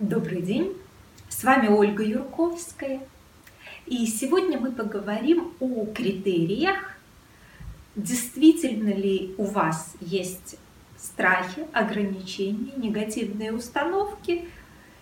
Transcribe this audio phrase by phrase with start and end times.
[0.00, 0.76] Добрый день,
[1.28, 2.98] с вами Ольга Юрковская.
[3.86, 6.96] И сегодня мы поговорим о критериях,
[7.94, 10.56] действительно ли у вас есть
[10.98, 14.48] страхи, ограничения, негативные установки,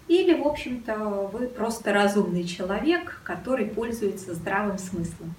[0.08, 5.34] или, в общем-то, вы просто разумный человек, который пользуется здравым смыслом.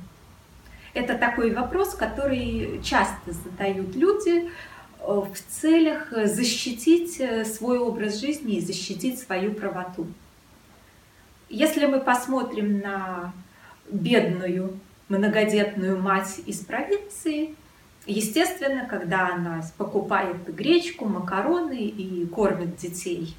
[0.95, 4.49] Это такой вопрос, который часто задают люди,
[5.04, 10.07] в целях защитить э, свой образ жизни и защитить свою правоту.
[11.50, 13.33] Если мы посмотрим на
[13.89, 17.55] бедную многодетную мать из провинции,
[18.05, 23.36] естественно, когда она покупает гречку, макароны и кормит детей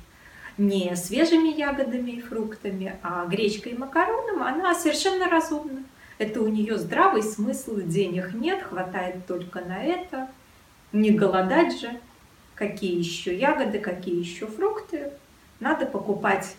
[0.57, 5.83] не свежими ягодами и фруктами, а гречкой и макароном, она совершенно разумна.
[6.19, 10.29] Это у нее здравый смысл, денег нет, хватает только на это–
[10.95, 12.01] не голодать же.
[12.55, 15.11] Какие еще ягоды, какие еще фрукты.
[15.61, 16.57] Надо покупать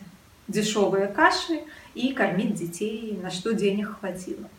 [0.47, 1.63] дешевые каши
[1.93, 4.49] и кормить детей, на что денег хватило.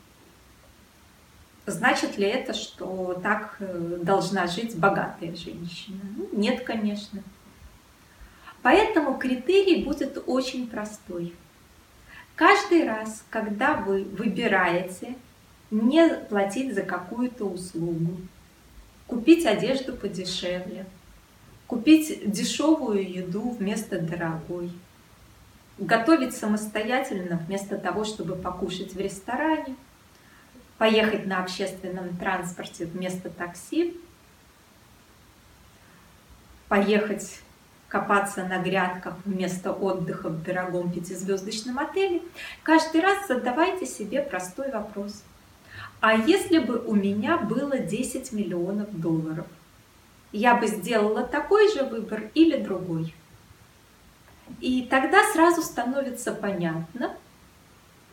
[1.66, 6.00] Значит ли это, что так э, должна жить богатая женщина?
[6.16, 7.22] Ну, нет, конечно.
[8.62, 11.34] Поэтому критерий будет очень простой.
[12.36, 15.16] Каждый раз, когда вы выбираете
[15.70, 18.16] не платить за какую-то услугу,
[19.06, 20.86] купить одежду подешевле,
[21.66, 24.70] купить дешевую еду вместо дорогой,
[25.78, 29.76] готовить самостоятельно вместо того, чтобы покушать в ресторане,
[30.78, 33.96] поехать на общественном транспорте вместо такси,
[36.68, 37.40] поехать
[37.88, 42.20] копаться на грядках вместо отдыха в дорогом пятизвездочном отеле,
[42.64, 45.22] каждый раз задавайте себе простой вопрос–
[46.00, 49.46] а если бы у меня было 10 миллионов долларов,
[50.32, 53.14] я бы сделала такой же выбор или другой.
[54.60, 57.16] И тогда сразу становится понятно,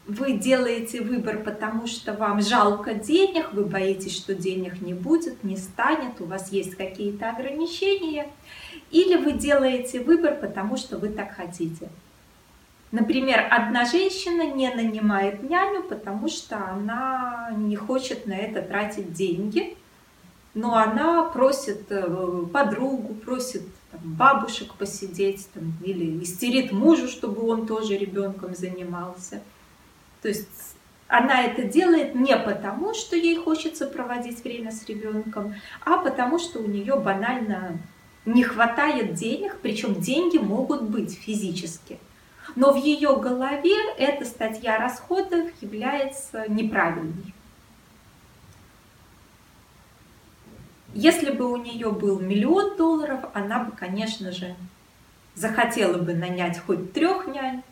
[0.06, 5.56] вы делаете выбор, потому что вам жалко денег, вы боитесь, что денег не будет, не
[5.56, 8.30] станет, у вас есть какие-то ограничения,
[8.92, 11.90] или вы делаете выбор, потому что вы так хотите.
[12.94, 19.76] Например, одна женщина не нанимает няню, потому что она не хочет на это тратить деньги,
[20.54, 27.66] но она просит э, подругу, просит там, бабушек посидеть там, или истерит мужу, чтобы он
[27.66, 29.42] тоже ребенком занимался.
[30.22, 30.76] То есть
[31.08, 36.60] она это делает не потому, что ей хочется проводить время с ребенком, а потому что
[36.60, 37.80] у нее банально
[38.28, 41.98] не хватает денег, причем деньги могут быть физически–
[42.56, 47.34] но в ее голове эта статья расходов является неправильной.
[50.94, 54.56] Если бы у нее был миллион долларов, она бы, конечно же,
[55.34, 57.64] захотела бы нанять хоть трех нянь.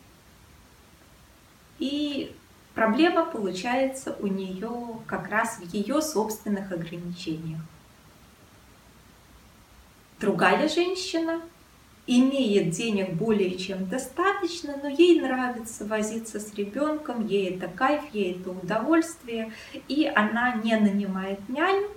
[1.78, 2.34] И
[2.74, 7.60] проблема получается у нее как раз в ее собственных ограничениях.
[10.18, 11.40] Другая женщина
[12.06, 18.40] имеет денег более чем достаточно, но ей нравится возиться с ребенком, ей это кайф, ей
[18.40, 19.52] это удовольствие,
[19.88, 21.88] и она не нанимает няню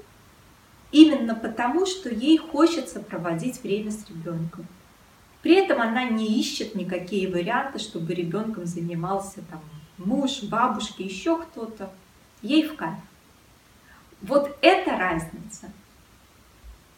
[0.91, 4.67] именно потому, что ей хочется проводить время с ребенком.
[5.41, 9.61] При этом она не ищет никакие варианты, чтобы ребенком занимался там
[9.97, 11.91] муж, бабушка, еще кто-то.
[12.41, 12.97] Ей в кайф.
[14.21, 15.71] Вот это разница.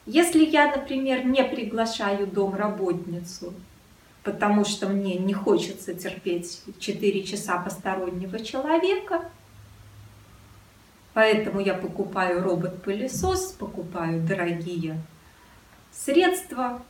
[0.08, 3.54] Если я, например, не приглашаю домработницу,
[4.24, 9.30] потому что мне не хочется терпеть 4 часа постороннего человека,
[11.14, 14.98] поэтому я покупаю робот-пылесос, покупаю дорогие
[15.92, 16.82] средства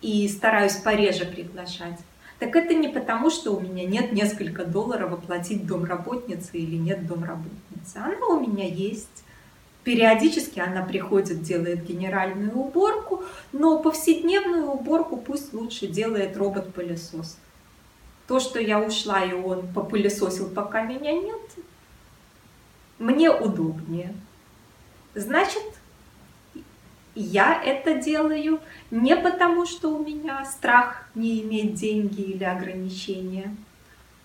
[0.00, 1.98] и стараюсь пореже приглашать.
[2.38, 7.96] Так это не потому, что у меня нет несколько долларов оплатить домработнице или нет домработницы.
[7.96, 9.22] Она у меня есть.
[9.84, 17.36] Периодически она приходит, делает генеральную уборку, но повседневную уборку пусть лучше делает робот-пылесос.
[18.28, 21.40] То, что я ушла и он попылесосил, пока меня нет,
[23.00, 24.14] мне удобнее.
[25.16, 25.64] Значит,
[27.16, 28.60] я это делаю
[28.92, 33.54] не потому, что у меня страх не иметь деньги или ограничения,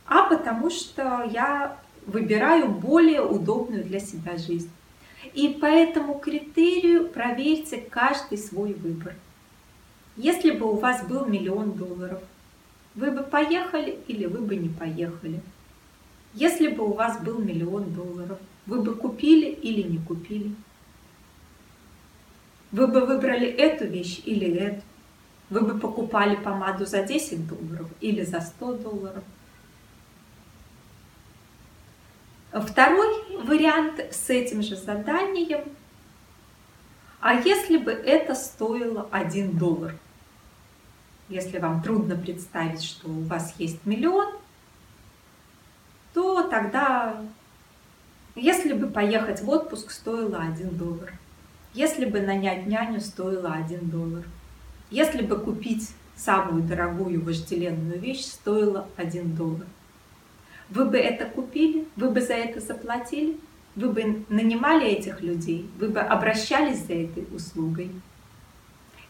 [0.06, 4.70] а потому что я выбираю более удобную для себя жизнь.
[5.38, 9.14] И по этому критерию проверьте каждый свой выбор.
[10.16, 12.24] Если бы у вас был миллион долларов,
[12.96, 15.40] вы бы поехали или вы бы не поехали?
[16.34, 20.56] Если бы у вас был миллион долларов, вы бы купили или не купили?
[22.72, 24.82] Вы бы выбрали эту вещь или эту?
[25.52, 29.24] Вы бы покупали помаду за 10 долларов или за 100 долларов?
[32.52, 35.64] Второй вариант с этим же заданием.
[37.20, 39.96] А если бы это стоило 1 доллар?
[41.30, 44.34] Если вам трудно представить, что у вас есть миллион,
[46.14, 47.22] то тогда,
[48.36, 51.14] если бы поехать в отпуск стоило 1 доллар,
[51.74, 54.24] если бы нанять няню стоило 1 доллар,
[54.90, 59.68] если бы купить самую дорогую вожделенную вещь стоило 1 доллар,
[60.70, 63.38] вы бы это купили, вы бы за это заплатили,
[63.76, 67.92] вы бы нанимали этих людей, вы бы обращались за этой услугой.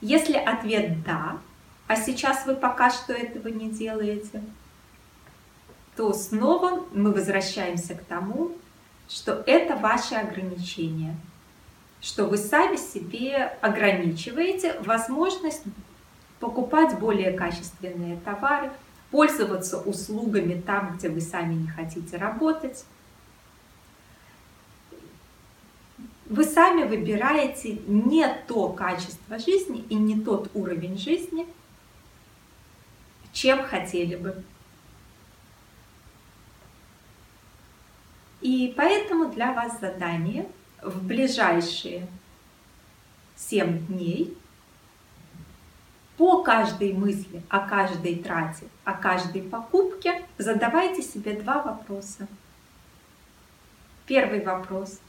[0.02, 1.40] Если ответ «да»,
[1.88, 4.44] а сейчас вы пока что этого не делаете,
[5.96, 8.52] то снова мы возвращаемся к тому,
[9.10, 11.16] что это ваше ограничение,
[12.02, 15.64] что вы сами себе ограничиваете возможность
[16.40, 18.70] покупать более качественные товары,
[19.12, 22.86] пользоваться услугами там, где вы сами не хотите работать.
[26.26, 31.48] Вы сами выбираете не то качество жизни и не тот уровень жизни,
[33.32, 34.44] чем хотели бы.
[38.42, 40.48] И поэтому для вас задание
[40.82, 42.08] в ближайшие
[43.36, 44.38] 7 дней
[46.18, 52.28] по каждой мысли о каждой трате, о каждой покупке задавайте себе два вопроса.
[54.08, 55.00] Первый вопрос.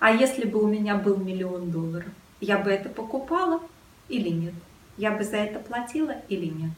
[0.00, 2.10] А если бы у меня был миллион долларов,
[2.40, 3.60] я бы это покупала
[4.08, 4.54] или нет?
[4.96, 6.72] Я бы за это платила или нет?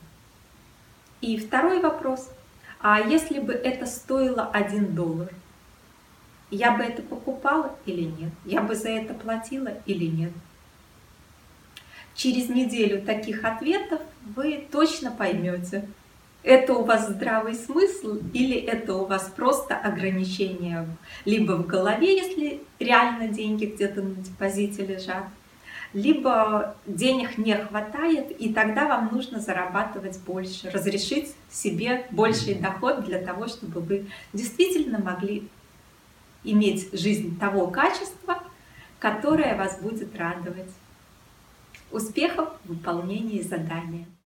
[1.23, 2.31] И второй вопрос.
[2.81, 5.33] А если бы это стоило 1 доллар,
[6.51, 8.33] я бы это покупала или нет?
[8.45, 10.33] Я бы за это платила или нет?
[12.21, 14.03] Через неделю таких ответов
[14.37, 15.89] вы точно поймете,
[16.43, 20.87] это у вас здравый смысл или это у вас просто ограничение
[21.25, 25.25] либо в голове, если реально деньги где-то на депозите лежат,
[25.95, 33.23] либо денег не хватает, и тогда вам нужно зарабатывать больше, разрешить себе больший доход для
[33.23, 35.49] того, чтобы вы действительно могли
[36.45, 38.43] иметь жизнь того качества,
[38.99, 40.69] которое вас будет радовать.
[41.91, 44.07] Успехов в выполнении задания!